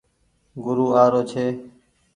[0.63, 1.45] گورو آ رو ڇي۔